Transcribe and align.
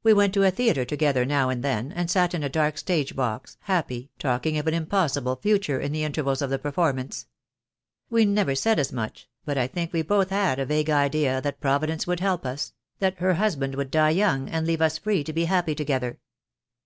I 0.00 0.02
2 0.08 0.16
1 0.16 0.16
94 0.16 0.16
THE 0.16 0.16
DAY 0.16 0.16
WILL 0.16 0.28
COME. 0.30 0.32
to 0.32 0.48
a 0.48 0.56
theatre 0.74 0.84
together 0.86 1.24
now 1.26 1.48
and 1.50 1.62
then, 1.62 1.92
and 1.92 2.10
sat 2.10 2.32
in 2.32 2.42
a 2.42 2.48
dark 2.48 2.78
stage 2.78 3.14
box, 3.14 3.58
happy, 3.64 4.10
talking 4.18 4.56
of 4.56 4.66
an 4.66 4.72
impossible 4.72 5.36
future 5.36 5.78
in 5.78 5.92
the 5.92 6.04
intervals 6.04 6.40
of 6.40 6.48
the 6.48 6.58
performance. 6.58 7.26
We 8.08 8.24
never 8.24 8.54
said 8.54 8.78
as 8.78 8.94
much, 8.94 9.28
but 9.44 9.58
I 9.58 9.66
think 9.66 9.92
we 9.92 9.98
had 9.98 10.08
both 10.08 10.32
a 10.32 10.64
vague 10.64 10.88
idea 10.88 11.42
that 11.42 11.60
Providence 11.60 12.06
would 12.06 12.20
help 12.20 12.46
us— 12.46 12.72
that 13.00 13.18
her 13.18 13.34
husband 13.34 13.74
would 13.74 13.90
die 13.90 14.08
young, 14.08 14.48
and 14.48 14.66
leave 14.66 14.80
us 14.80 14.96
free 14.96 15.22
to 15.22 15.34
be 15.34 15.44
happy 15.44 15.74
together. 15.74 16.18